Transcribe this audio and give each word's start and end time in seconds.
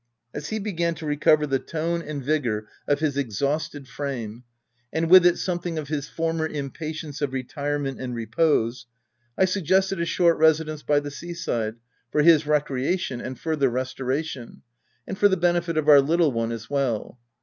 As 0.33 0.47
he 0.49 0.57
began 0.57 0.95
to 0.95 1.05
recover 1.05 1.45
the 1.45 1.59
tone 1.59 2.01
and 2.01 2.23
vigour 2.23 2.61
k 2.61 2.67
3 2.87 2.95
202 2.95 2.95
THE 2.95 2.95
TENANT 2.95 2.97
of 2.97 2.99
his 3.01 3.17
exhausted 3.19 3.87
frame, 3.87 4.43
and 4.91 5.11
with 5.11 5.27
it 5.27 5.37
something 5.37 5.77
of 5.77 5.89
his 5.89 6.09
former 6.09 6.47
impatience 6.47 7.21
of 7.21 7.33
retirement 7.33 8.01
and 8.01 8.15
re 8.15 8.25
pose, 8.25 8.87
I 9.37 9.45
suggested 9.45 10.01
a 10.01 10.05
short 10.05 10.39
residence 10.39 10.81
by 10.81 11.01
the 11.01 11.11
sea 11.11 11.35
side, 11.35 11.75
for 12.11 12.23
his 12.23 12.47
recreation 12.47 13.21
and 13.21 13.37
further 13.37 13.69
restoration, 13.69 14.63
and 15.05 15.19
for 15.19 15.27
the 15.29 15.37
benefit 15.37 15.77
of 15.77 15.87
our 15.87 16.01
little 16.01 16.31
one 16.31 16.51
as 16.51 16.67
well. 16.67 17.19